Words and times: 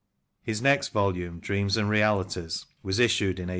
His 0.41 0.63
next 0.63 0.87
volume," 0.93 1.39
Dreams 1.39 1.77
and 1.77 1.87
Realities," 1.87 2.65
was 2.81 2.97
issued 2.97 3.37
in 3.37 3.49
1847. 3.49 3.49